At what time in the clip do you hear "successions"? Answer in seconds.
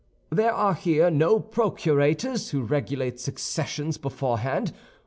3.19-3.97